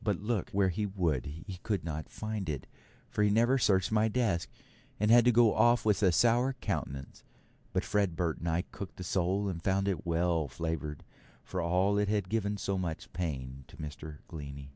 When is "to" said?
5.24-5.32, 13.66-13.76